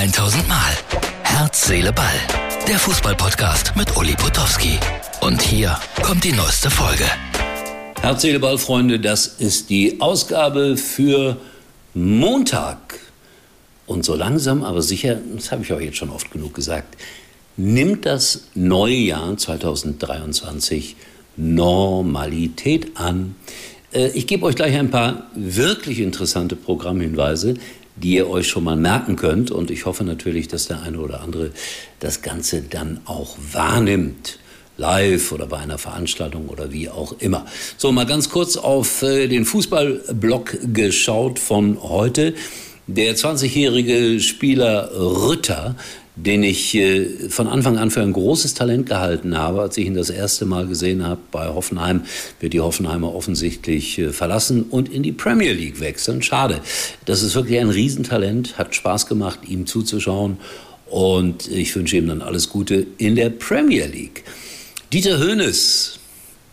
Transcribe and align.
1000 0.00 0.48
Mal. 0.48 0.72
Herz, 1.24 1.66
Seele, 1.66 1.92
Ball. 1.92 2.06
Der 2.66 2.78
Fußballpodcast 2.78 3.76
mit 3.76 3.94
Uli 3.98 4.14
Potowski. 4.14 4.78
Und 5.20 5.42
hier 5.42 5.78
kommt 6.02 6.24
die 6.24 6.32
neueste 6.32 6.70
Folge. 6.70 7.04
Herz, 8.00 8.22
Seele, 8.22 8.40
Ball, 8.40 8.56
Freunde, 8.56 8.98
das 8.98 9.26
ist 9.26 9.68
die 9.68 10.00
Ausgabe 10.00 10.78
für 10.78 11.36
Montag. 11.92 12.98
Und 13.84 14.06
so 14.06 14.14
langsam, 14.14 14.64
aber 14.64 14.80
sicher, 14.80 15.18
das 15.34 15.52
habe 15.52 15.64
ich 15.64 15.72
auch 15.74 15.80
jetzt 15.80 15.98
schon 15.98 16.08
oft 16.08 16.30
genug 16.30 16.54
gesagt, 16.54 16.96
nimmt 17.58 18.06
das 18.06 18.44
neue 18.54 18.96
Jahr 18.96 19.36
2023 19.36 20.96
Normalität 21.36 22.96
an. 22.96 23.34
Äh, 23.92 24.08
ich 24.14 24.26
gebe 24.26 24.46
euch 24.46 24.54
gleich 24.54 24.78
ein 24.78 24.90
paar 24.90 25.26
wirklich 25.34 26.00
interessante 26.00 26.56
Programmhinweise, 26.56 27.56
die 28.02 28.14
ihr 28.14 28.28
euch 28.28 28.48
schon 28.48 28.64
mal 28.64 28.76
merken 28.76 29.16
könnt. 29.16 29.50
Und 29.50 29.70
ich 29.70 29.86
hoffe 29.86 30.04
natürlich, 30.04 30.48
dass 30.48 30.66
der 30.66 30.82
eine 30.82 30.98
oder 30.98 31.20
andere 31.20 31.50
das 32.00 32.22
Ganze 32.22 32.62
dann 32.62 33.00
auch 33.04 33.36
wahrnimmt. 33.52 34.38
Live 34.76 35.30
oder 35.32 35.46
bei 35.46 35.58
einer 35.58 35.76
Veranstaltung 35.76 36.48
oder 36.48 36.72
wie 36.72 36.88
auch 36.88 37.14
immer. 37.18 37.44
So, 37.76 37.92
mal 37.92 38.06
ganz 38.06 38.30
kurz 38.30 38.56
auf 38.56 39.02
äh, 39.02 39.28
den 39.28 39.44
Fußballblock 39.44 40.58
geschaut 40.72 41.38
von 41.38 41.82
heute. 41.82 42.34
Der 42.86 43.14
20-jährige 43.14 44.20
Spieler 44.20 44.90
Rütter 44.94 45.76
den 46.16 46.42
ich 46.42 46.74
äh, 46.74 47.28
von 47.28 47.46
Anfang 47.46 47.78
an 47.78 47.90
für 47.90 48.02
ein 48.02 48.12
großes 48.12 48.54
Talent 48.54 48.86
gehalten 48.86 49.38
habe. 49.38 49.62
Als 49.62 49.76
ich 49.78 49.86
ihn 49.86 49.94
das 49.94 50.10
erste 50.10 50.44
Mal 50.44 50.66
gesehen 50.66 51.06
habe 51.06 51.20
bei 51.30 51.46
Hoffenheim, 51.48 52.02
wird 52.40 52.52
die 52.52 52.60
Hoffenheimer 52.60 53.14
offensichtlich 53.14 53.98
äh, 53.98 54.12
verlassen 54.12 54.64
und 54.64 54.88
in 54.88 55.02
die 55.02 55.12
Premier 55.12 55.52
League 55.52 55.80
wechseln. 55.80 56.22
Schade. 56.22 56.60
Das 57.06 57.22
ist 57.22 57.34
wirklich 57.34 57.60
ein 57.60 57.70
Riesentalent, 57.70 58.58
hat 58.58 58.74
Spaß 58.74 59.06
gemacht, 59.06 59.40
ihm 59.46 59.66
zuzuschauen. 59.66 60.38
Und 60.86 61.48
ich 61.48 61.74
wünsche 61.76 61.96
ihm 61.96 62.08
dann 62.08 62.20
alles 62.20 62.48
Gute 62.48 62.86
in 62.98 63.14
der 63.14 63.30
Premier 63.30 63.86
League. 63.86 64.24
Dieter 64.92 65.18
Höhnes, 65.18 65.99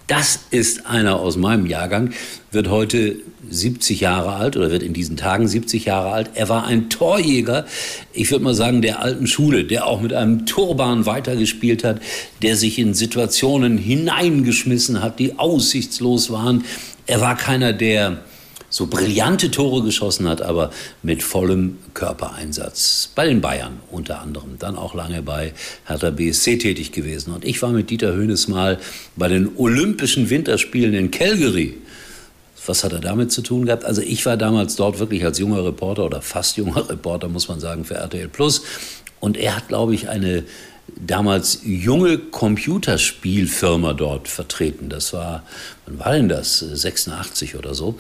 das 0.08 0.40
ist 0.52 0.86
einer 0.86 1.20
aus 1.20 1.36
meinem 1.36 1.66
Jahrgang, 1.66 2.14
wird 2.52 2.70
heute 2.70 3.18
70 3.50 4.00
Jahre 4.00 4.34
alt 4.36 4.56
oder 4.56 4.72
wird 4.72 4.84
in 4.84 4.94
diesen 4.94 5.18
Tagen 5.18 5.48
70 5.48 5.86
Jahre 5.86 6.12
alt. 6.12 6.32
Er 6.34 6.48
war 6.50 6.66
ein 6.66 6.90
Torjäger, 6.90 7.66
ich 8.14 8.32
würde 8.32 8.44
mal 8.44 8.54
sagen, 8.54 8.82
der 8.82 9.02
alten 9.02 9.28
Schule, 9.28 9.66
der 9.66 9.86
auch 9.86 10.02
mit 10.02 10.14
einem 10.14 10.46
Turban 10.46 11.06
weitergespielt 11.06 11.84
hat, 11.84 12.02
der 12.42 12.56
sich 12.56 12.80
in 12.80 12.94
Situationen 12.94 13.78
hineingeschmissen 13.78 15.02
hat, 15.02 15.20
die 15.20 15.38
aussichtslos 15.38 16.32
waren. 16.32 16.64
Er 17.06 17.22
war 17.22 17.36
keiner, 17.36 17.74
der 17.74 18.20
so 18.70 18.88
brillante 18.88 19.50
Tore 19.50 19.84
geschossen 19.84 20.28
hat, 20.28 20.42
aber 20.42 20.72
mit 21.02 21.24
vollem 21.24 21.78
Körpereinsatz. 21.94 23.12
Bei 23.16 23.28
den 23.28 23.42
Bayern 23.42 23.80
unter 23.92 24.22
anderem, 24.22 24.58
dann 24.60 24.76
auch 24.76 24.94
lange 24.94 25.22
bei 25.22 25.54
Hertha 25.86 26.10
BSC 26.10 26.58
tätig 26.58 26.92
gewesen. 26.92 27.34
Und 27.34 27.46
ich 27.46 27.62
war 27.62 27.72
mit 27.72 27.90
Dieter 27.90 28.14
Höhnes 28.14 28.48
mal 28.48 28.80
bei 29.16 29.30
den 29.30 29.56
Olympischen 29.56 30.30
Winterspielen 30.30 30.94
in 30.94 31.12
Calgary. 31.12 31.78
Was 32.66 32.84
hat 32.84 32.92
er 32.92 33.00
damit 33.00 33.32
zu 33.32 33.42
tun 33.42 33.66
gehabt? 33.66 33.86
Also 33.86 34.02
ich 34.02 34.26
war 34.26 34.36
damals 34.36 34.76
dort 34.76 35.00
wirklich 35.00 35.24
als 35.24 35.40
junger 35.40 35.64
Reporter 35.64 36.04
oder 36.04 36.22
fast 36.22 36.58
junger 36.58 36.90
Reporter, 36.90 37.30
muss 37.30 37.48
man 37.48 37.62
sagen, 37.62 37.86
für 37.86 37.96
RTL 37.96 38.28
Plus. 38.28 38.64
Und 39.22 39.38
er 39.38 39.56
hat, 39.56 39.70
glaube 39.70 39.96
ich, 39.96 40.10
eine 40.10 40.44
damals 40.96 41.62
junge 41.64 42.18
Computerspielfirma 42.18 43.94
dort 43.94 44.28
vertreten. 44.28 44.90
Das 44.90 45.14
war, 45.14 45.44
wann 45.86 46.00
war 46.00 46.12
denn 46.14 46.30
das? 46.30 46.60
86 46.60 47.56
oder 47.56 47.74
so. 47.74 47.98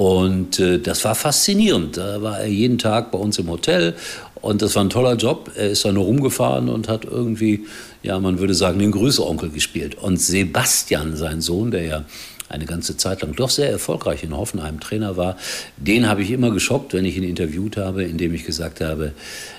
Und 0.00 0.58
äh, 0.58 0.78
das 0.78 1.04
war 1.04 1.14
faszinierend. 1.14 1.98
Da 1.98 2.22
war 2.22 2.40
er 2.40 2.46
jeden 2.46 2.78
Tag 2.78 3.10
bei 3.10 3.18
uns 3.18 3.38
im 3.38 3.50
Hotel 3.50 3.94
und 4.36 4.62
das 4.62 4.74
war 4.74 4.82
ein 4.82 4.88
toller 4.88 5.14
Job. 5.14 5.50
Er 5.54 5.68
ist 5.68 5.84
da 5.84 5.92
nur 5.92 6.04
rumgefahren 6.04 6.70
und 6.70 6.88
hat 6.88 7.04
irgendwie, 7.04 7.66
ja, 8.02 8.18
man 8.18 8.38
würde 8.38 8.54
sagen, 8.54 8.78
den 8.78 8.92
Größeonkel 8.92 9.50
gespielt. 9.50 9.96
Und 9.96 10.18
Sebastian, 10.18 11.16
sein 11.16 11.42
Sohn, 11.42 11.70
der 11.70 11.84
ja 11.84 12.04
eine 12.50 12.66
ganze 12.66 12.96
Zeit 12.96 13.22
lang 13.22 13.34
doch 13.34 13.48
sehr 13.48 13.70
erfolgreich 13.70 14.24
in 14.24 14.36
Hoffenheim 14.36 14.80
Trainer 14.80 15.16
war, 15.16 15.36
den 15.76 16.08
habe 16.08 16.22
ich 16.22 16.30
immer 16.30 16.50
geschockt, 16.50 16.92
wenn 16.92 17.04
ich 17.04 17.16
ihn 17.16 17.22
interviewt 17.22 17.76
habe, 17.76 18.02
indem 18.02 18.34
ich 18.34 18.44
gesagt 18.44 18.80
habe, 18.80 19.12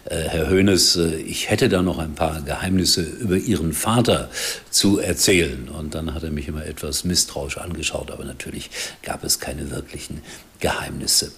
äh, 0.06 0.16
Herr 0.16 0.50
Hoeneß, 0.50 0.98
äh, 0.98 1.16
ich 1.16 1.50
hätte 1.50 1.70
da 1.70 1.82
noch 1.82 2.00
ein 2.00 2.16
paar 2.16 2.42
Geheimnisse 2.42 3.02
über 3.02 3.38
Ihren 3.38 3.74
Vater 3.74 4.30
zu 4.70 5.00
erzählen. 5.00 5.70
Und 5.70 5.96
dann 5.96 6.14
hat 6.14 6.24
er 6.24 6.32
mich 6.32 6.48
immer 6.48 6.66
etwas 6.66 7.06
misstrauisch 7.06 7.58
angeschaut, 7.58 8.12
aber 8.12 8.26
natürlich 8.26 8.70
gab 9.02 9.24
es 9.24 9.40
keine 9.40 9.72
wirklichen 9.72 10.22
Geheimnisse. 10.60 11.32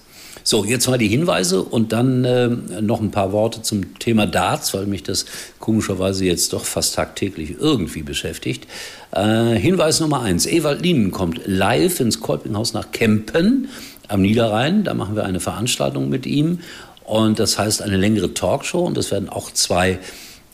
So, 0.46 0.66
jetzt 0.66 0.88
mal 0.88 0.98
die 0.98 1.08
Hinweise 1.08 1.64
und 1.64 1.94
dann 1.94 2.26
äh, 2.26 2.50
noch 2.82 3.00
ein 3.00 3.12
paar 3.12 3.32
Worte 3.32 3.62
zum 3.62 3.98
Thema 3.98 4.26
Darts, 4.28 4.74
weil 4.74 4.86
mich 4.86 5.04
das 5.04 5.26
komischerweise 5.60 6.26
jetzt 6.26 6.52
doch 6.52 6.66
fast 6.66 6.96
tagtäglich 6.96 7.56
irgendwie 7.60 8.04
beschäftigt. 8.04 8.68
Äh, 9.12 9.56
Hinweis 9.56 10.02
Nummer 10.02 10.22
eins. 10.22 10.46
Ewald 10.46 10.82
Lienen 10.82 11.12
kommt 11.12 11.42
live 11.46 12.02
ins 12.02 12.20
Kolpinghaus 12.20 12.74
nach 12.74 12.92
Kempen 12.92 13.70
am 14.10 14.22
Niederrhein. 14.22 14.84
Da 14.84 14.94
machen 14.94 15.16
wir 15.16 15.24
eine 15.24 15.40
Veranstaltung 15.40 16.10
mit 16.10 16.26
ihm. 16.26 16.60
Und 17.06 17.40
das 17.40 17.58
heißt 17.58 17.82
eine 17.82 17.98
längere 17.98 18.34
Talkshow. 18.34 18.86
Und 18.86 18.98
es 18.98 19.12
werden 19.12 19.30
auch 19.30 19.52
zwei 19.52 20.00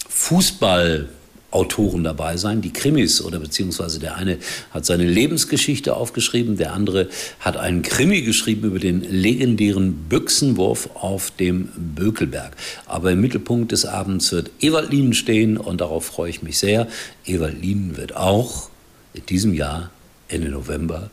Fußball- 0.08 1.06
Autoren 1.52 2.04
dabei 2.04 2.38
sein, 2.38 2.62
die 2.62 2.72
Krimis 2.72 3.22
oder 3.22 3.40
beziehungsweise 3.40 4.00
der 4.00 4.16
eine 4.16 4.38
hat 4.72 4.86
seine 4.86 5.06
Lebensgeschichte 5.06 5.96
aufgeschrieben, 5.96 6.58
der 6.58 6.74
andere 6.74 7.10
hat 7.40 7.58
einen 7.58 7.82
Krimi 7.82 8.22
geschrieben 8.22 8.68
über 8.68 8.80
den 8.80 9.02
legendären 9.02 9.94
Büchsenwurf 10.10 10.90
auf 10.94 11.32
dem 11.32 11.70
Bökelberg. 11.76 12.56
Aber 12.86 13.12
im 13.12 13.22
Mittelpunkt 13.22 13.72
des 13.72 13.86
Abends 13.86 14.32
wird 14.32 14.52
Ewald 14.60 14.92
Lienen 14.92 15.14
stehen 15.14 15.58
und 15.58 15.82
darauf 15.82 16.06
freue 16.06 16.30
ich 16.30 16.44
mich 16.44 16.60
sehr. 16.60 16.88
Ewald 17.26 17.60
Lienen 17.62 17.98
wird 17.98 18.16
auch 18.16 18.70
in 19.14 19.26
diesem 19.26 19.54
Jahr, 19.54 19.90
Ende 20.28 20.50
November, 20.50 21.10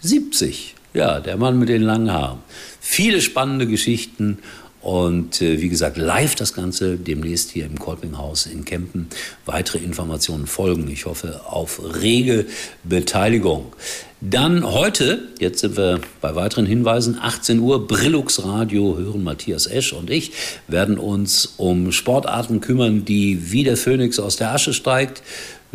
70. 0.00 0.74
Ja, 0.94 1.20
der 1.20 1.36
Mann 1.36 1.58
mit 1.58 1.68
den 1.68 1.82
langen 1.82 2.12
Haaren. 2.12 2.38
Viele 2.80 3.20
spannende 3.20 3.66
Geschichten 3.66 4.38
und 4.84 5.40
äh, 5.40 5.62
wie 5.62 5.70
gesagt, 5.70 5.96
live 5.96 6.34
das 6.34 6.52
Ganze 6.52 6.98
demnächst 6.98 7.50
hier 7.50 7.64
im 7.64 7.78
Kolpinghaus 7.78 8.44
in 8.44 8.66
Kempen. 8.66 9.08
Weitere 9.46 9.78
Informationen 9.78 10.46
folgen. 10.46 10.90
Ich 10.90 11.06
hoffe 11.06 11.40
auf 11.46 11.80
rege 12.02 12.44
Beteiligung. 12.82 13.72
Dann 14.20 14.64
heute, 14.64 15.28
jetzt 15.38 15.60
sind 15.60 15.78
wir 15.78 16.00
bei 16.20 16.34
weiteren 16.34 16.66
Hinweisen, 16.66 17.18
18 17.20 17.60
Uhr, 17.60 17.86
Brillux 17.86 18.44
Radio 18.44 18.96
hören 18.98 19.22
Matthias 19.22 19.66
Esch 19.66 19.92
und 19.92 20.10
ich 20.10 20.32
werden 20.68 20.98
uns 20.98 21.54
um 21.56 21.90
Sportarten 21.90 22.60
kümmern, 22.60 23.04
die 23.04 23.52
wie 23.52 23.64
der 23.64 23.76
Phönix 23.76 24.18
aus 24.18 24.36
der 24.36 24.52
Asche 24.52 24.72
steigt, 24.72 25.22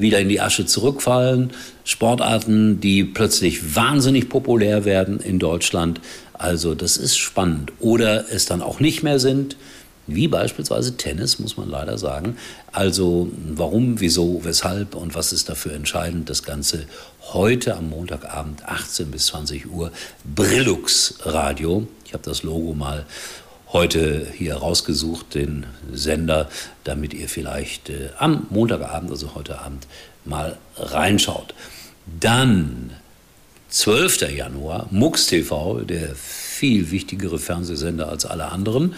wieder 0.02 0.20
in 0.20 0.30
die 0.30 0.42
Asche 0.42 0.66
zurückfallen. 0.66 1.52
Sportarten, 1.84 2.80
die 2.80 3.04
plötzlich 3.04 3.76
wahnsinnig 3.76 4.30
populär 4.30 4.86
werden 4.86 5.20
in 5.20 5.40
Deutschland. 5.40 6.02
Also 6.34 6.76
das 6.76 6.98
ist 6.98 7.18
spannend. 7.18 7.72
Oder 7.80 8.32
es 8.32 8.46
dann 8.46 8.62
auch 8.62 8.80
nicht 8.80 9.04
mehr 9.04 9.20
sind, 9.20 9.58
wie 10.08 10.28
beispielsweise 10.28 10.98
Tennis, 10.98 11.38
muss 11.40 11.58
man 11.58 11.70
leider 11.70 11.98
sagen. 11.98 12.38
Also 12.72 13.30
warum, 13.54 14.00
wieso, 14.00 14.42
weshalb 14.44 14.96
und 14.96 15.14
was 15.14 15.32
ist 15.34 15.50
dafür 15.50 15.74
entscheidend? 15.74 16.30
Das 16.30 16.44
Ganze 16.44 16.86
heute 17.34 17.76
am 17.76 17.90
Montagabend 17.90 18.66
18 18.66 19.12
bis 19.12 19.28
20 19.28 19.70
Uhr 19.70 19.92
Brillux 20.36 21.16
Radio. 21.26 21.88
Ich 22.06 22.14
habe 22.14 22.24
das 22.24 22.42
Logo 22.44 22.74
mal 22.74 23.06
heute 23.72 24.28
hier 24.34 24.56
rausgesucht, 24.56 25.36
den 25.36 25.66
Sender, 25.92 26.50
damit 26.84 27.14
ihr 27.14 27.30
vielleicht 27.30 27.90
äh, 27.90 28.10
am 28.18 28.48
Montagabend, 28.50 29.12
also 29.12 29.36
heute 29.36 29.60
Abend, 29.60 29.88
mal 30.26 30.58
reinschaut. 30.78 31.54
Dann 32.20 32.92
12. 33.70 34.32
Januar, 34.36 34.88
MUX 34.90 35.28
TV, 35.28 35.82
der 35.82 36.16
viel 36.16 36.90
wichtigere 36.92 37.38
Fernsehsender 37.38 38.10
als 38.10 38.26
alle 38.26 38.46
anderen. 38.46 38.96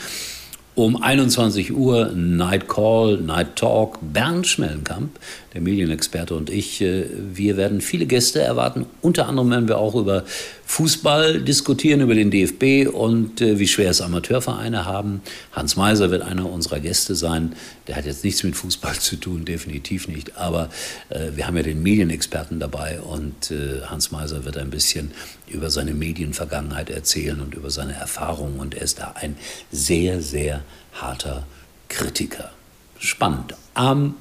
Um 0.73 1.01
21 1.01 1.73
Uhr 1.73 2.13
Night 2.15 2.69
Call, 2.69 3.17
Night 3.17 3.57
Talk. 3.57 3.99
Bernd 4.01 4.47
Schmellenkamp, 4.47 5.19
der 5.53 5.59
Medienexperte 5.59 6.33
und 6.33 6.49
ich, 6.49 6.81
äh, 6.81 7.05
wir 7.33 7.57
werden 7.57 7.81
viele 7.81 8.05
Gäste 8.05 8.39
erwarten. 8.39 8.85
Unter 9.01 9.27
anderem 9.27 9.51
werden 9.51 9.67
wir 9.67 9.77
auch 9.77 9.95
über 9.95 10.23
Fußball 10.71 11.41
diskutieren, 11.41 11.99
über 11.99 12.15
den 12.15 12.31
DFB 12.31 12.87
und 12.87 13.41
äh, 13.41 13.59
wie 13.59 13.67
schwer 13.67 13.89
es 13.89 13.99
Amateurvereine 13.99 14.85
haben. 14.85 15.21
Hans 15.51 15.75
Meiser 15.75 16.11
wird 16.11 16.21
einer 16.21 16.49
unserer 16.49 16.79
Gäste 16.79 17.13
sein. 17.13 17.57
Der 17.87 17.97
hat 17.97 18.05
jetzt 18.05 18.23
nichts 18.23 18.41
mit 18.43 18.55
Fußball 18.55 18.97
zu 18.97 19.17
tun, 19.17 19.43
definitiv 19.43 20.07
nicht. 20.07 20.37
Aber 20.37 20.69
äh, 21.09 21.31
wir 21.35 21.45
haben 21.45 21.57
ja 21.57 21.63
den 21.63 21.83
Medienexperten 21.83 22.61
dabei 22.61 23.01
und 23.01 23.53
Hans 23.87 24.11
Meiser 24.11 24.45
wird 24.45 24.55
ein 24.55 24.69
bisschen 24.69 25.11
über 25.49 25.69
seine 25.69 25.93
Medienvergangenheit 25.93 26.89
erzählen 26.89 27.41
und 27.41 27.53
über 27.53 27.69
seine 27.69 27.95
Erfahrungen. 27.95 28.57
Und 28.57 28.73
er 28.73 28.83
ist 28.83 28.99
da 28.99 29.11
ein 29.15 29.35
sehr, 29.73 30.21
sehr 30.21 30.63
harter 30.93 31.45
Kritiker. 31.89 32.49
Spannend. 32.97 33.55
Am 33.73 34.15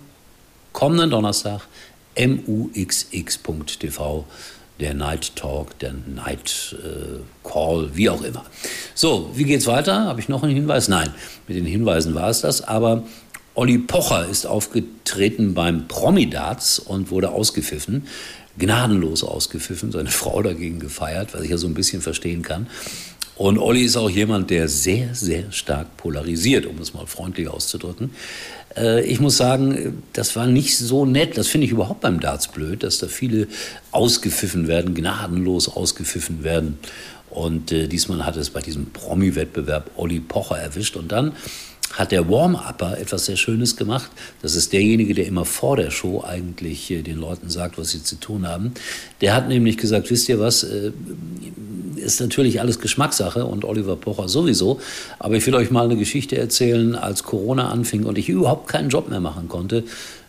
kommenden 0.73 1.11
Donnerstag 1.11 1.61
muxx.tv 2.19 3.07
der 4.81 4.95
Night 4.95 5.37
Talk, 5.37 5.79
der 5.79 5.93
Night 5.93 6.77
äh, 6.83 7.21
Call, 7.49 7.91
wie 7.95 8.09
auch 8.09 8.23
immer. 8.23 8.45
So, 8.95 9.31
wie 9.35 9.45
geht's 9.45 9.67
weiter? 9.67 10.07
Habe 10.07 10.21
ich 10.21 10.29
noch 10.29 10.43
einen 10.43 10.55
Hinweis? 10.55 10.89
Nein, 10.89 11.11
mit 11.47 11.57
den 11.57 11.67
Hinweisen 11.67 12.15
war 12.15 12.31
es 12.31 12.41
das. 12.41 12.63
Aber 12.63 13.05
Olli 13.55 13.79
Pocher 13.79 14.27
ist 14.27 14.47
aufgetreten 14.47 15.55
beim 15.55 15.87
Promidats 15.87 16.79
und 16.79 17.11
wurde 17.11 17.31
ausgepfiffen. 17.31 18.07
Gnadenlos 18.59 19.23
ausgepfiffen, 19.23 19.93
seine 19.93 20.11
Frau 20.11 20.43
dagegen 20.43 20.81
gefeiert, 20.81 21.35
was 21.35 21.43
ich 21.43 21.51
ja 21.51 21.59
so 21.59 21.67
ein 21.67 21.75
bisschen 21.75 22.03
verstehen 22.03 22.43
kann. 22.43 22.67
Und 23.37 23.59
Olli 23.59 23.83
ist 23.83 23.97
auch 23.97 24.11
jemand, 24.11 24.51
der 24.51 24.69
sehr, 24.69 25.15
sehr 25.15 25.51
stark 25.51 25.97
polarisiert, 25.97 26.67
um 26.67 26.79
es 26.79 26.93
mal 26.93 27.07
freundlich 27.07 27.49
auszudrücken. 27.49 28.11
Äh, 28.77 29.05
ich 29.05 29.21
muss 29.21 29.37
sagen, 29.37 30.03
das 30.13 30.37
war 30.37 30.47
nicht 30.47 30.77
so 30.77 31.05
nett. 31.05 31.37
Das 31.39 31.49
finde 31.49 31.67
ich 31.67 31.73
überhaupt 31.73 32.01
beim 32.01 32.21
Darts 32.21 32.49
blöd, 32.49 32.83
dass 32.83 32.99
da 32.99 33.07
viele 33.09 33.49
ausgepfiffen 33.91 34.69
werden, 34.69 34.95
gnadenlos 34.95 35.69
ausgepfiffen 35.69 36.45
werden. 36.45 36.79
Und 37.31 37.71
äh, 37.73 37.87
diesmal 37.87 38.27
hat 38.27 38.37
es 38.37 38.51
bei 38.51 38.61
diesem 38.61 38.87
Promi-Wettbewerb 38.87 39.91
Olli 39.97 40.21
Pocher 40.21 40.59
erwischt. 40.59 40.97
Und 40.97 41.13
dann 41.13 41.33
hat 41.93 42.13
der 42.13 42.29
Warm-Upper 42.29 42.99
etwas 42.99 43.27
sehr 43.27 43.37
Schönes 43.37 43.77
gemacht. 43.77 44.11
Das 44.43 44.55
ist 44.55 44.73
derjenige, 44.73 45.15
der 45.15 45.27
immer 45.27 45.45
vor 45.45 45.77
der 45.77 45.91
Show 45.91 46.23
eigentlich 46.27 46.91
äh, 46.91 47.03
den 47.03 47.19
Leuten 47.19 47.51
sagt, 47.51 47.79
was 47.79 47.91
sie 47.91 48.03
zu 48.03 48.17
tun 48.17 48.47
haben. 48.47 48.73
Der 49.21 49.35
hat 49.35 49.49
nämlich 49.49 49.77
gesagt, 49.77 50.11
wisst 50.11 50.29
ihr 50.29 50.39
was, 50.39 50.63
äh, 50.63 50.93
ist 51.97 52.21
natürlich 52.21 52.61
alles 52.61 52.79
Geschmackssache 52.79 53.45
und 53.45 53.65
Oliver 53.65 53.97
Pocher 53.97 54.29
sowieso. 54.29 54.81
Aber 55.19 55.35
ich 55.35 55.47
will 55.47 55.55
euch 55.55 55.71
mal 55.71 55.85
eine 55.85 55.97
Geschichte 55.97 56.39
erzählen, 56.39 56.95
als 56.95 57.25
Corona 57.25 57.71
anfing 57.71 58.05
und 58.05 58.19
ich 58.19 58.29
überhaupt 58.29 58.69
keinen 58.69 58.89
Job 58.89 59.09
mehr 59.09 59.21
machen 59.21 59.49
konnte. 59.49 59.85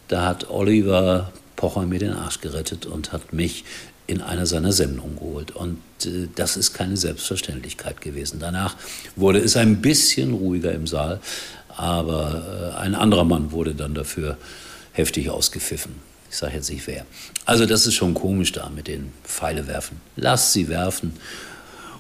Da 0.08 0.26
hat 0.26 0.50
Oliver 0.50 1.32
Pocher 1.56 1.86
mir 1.86 2.00
den 2.00 2.14
Arsch 2.14 2.42
gerettet 2.42 2.86
und 2.86 3.14
hat 3.14 3.34
mich 3.34 3.64
in 4.08 4.22
einer 4.22 4.46
seiner 4.46 4.72
Sendungen 4.72 5.18
geholt. 5.18 5.52
Und 5.52 5.80
äh, 6.06 6.28
das 6.36 6.58
ist 6.58 6.74
keine 6.74 6.98
Selbstverständlichkeit 6.98 8.02
gewesen. 8.02 8.40
Danach 8.40 8.76
wurde 9.16 9.40
es 9.40 9.56
ein 9.56 9.82
bisschen 9.82 10.34
ruhiger 10.34 10.72
im 10.72 10.88
Saal, 10.88 11.20
aber 11.70 12.74
äh, 12.76 12.80
ein 12.80 12.96
anderer 12.96 13.24
Mann 13.24 13.52
wurde 13.52 13.74
dann 13.76 13.94
dafür 13.94 14.38
heftig 14.92 15.30
ausgepfiffen. 15.30 15.94
Ich 16.30 16.38
sage 16.38 16.56
jetzt 16.56 16.70
nicht 16.70 16.88
wer. 16.88 17.06
Also 17.46 17.66
das 17.66 17.86
ist 17.86 17.96
schon 17.96 18.14
komisch 18.14 18.52
da 18.54 18.70
mit 18.70 18.88
den 18.88 19.12
Pfeile 19.24 19.68
werfen. 19.68 20.00
Lasst 20.16 20.54
sie 20.54 20.70
werfen 20.70 21.14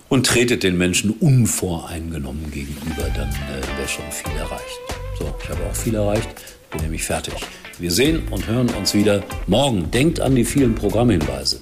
und 0.08 0.26
tretet 0.26 0.64
den 0.64 0.78
Menschen 0.78 1.12
unvoreingenommen 1.12 2.52
gegenüber, 2.52 3.10
dann 3.16 3.30
äh, 3.30 3.78
wäre 3.78 3.88
schon 3.88 4.10
viel 4.12 4.38
erreicht. 4.38 4.80
So, 5.20 5.34
ich 5.42 5.50
habe 5.50 5.66
auch 5.70 5.76
viel 5.76 5.96
erreicht, 5.96 6.30
bin 6.70 6.82
nämlich 6.82 7.04
fertig. 7.04 7.34
Wir 7.80 7.92
sehen 7.92 8.28
und 8.30 8.48
hören 8.48 8.70
uns 8.70 8.94
wieder 8.94 9.24
morgen. 9.48 9.90
Denkt 9.92 10.20
an 10.20 10.36
die 10.36 10.46
vielen 10.46 10.76
Programmhinweise. 10.76 11.62